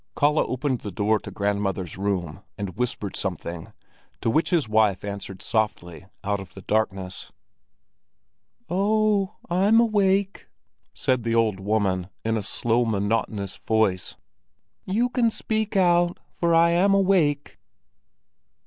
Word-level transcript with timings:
Kalle 0.17 0.39
opened 0.39 0.81
the 0.81 0.89
door 0.89 1.19
to 1.19 1.29
grandmother's 1.29 1.95
room, 1.95 2.41
and 2.57 2.75
whispered 2.75 3.15
something, 3.15 3.71
to 4.19 4.31
which 4.31 4.49
his 4.49 4.67
wife 4.67 5.05
answered 5.05 5.43
softly 5.43 6.07
out 6.23 6.39
of 6.39 6.55
the 6.55 6.63
darkness. 6.63 7.31
"Oh, 8.67 9.35
I'm 9.47 9.79
awake," 9.79 10.47
said 10.95 11.21
the 11.21 11.35
old 11.35 11.59
woman, 11.59 12.09
in 12.25 12.35
a 12.35 12.41
slow, 12.41 12.83
monotonous 12.83 13.57
voice. 13.57 14.17
"You 14.87 15.07
can 15.07 15.29
speak 15.29 15.75
out, 15.75 16.17
for 16.31 16.55
I 16.55 16.71
am 16.71 16.95
awake." 16.95 17.59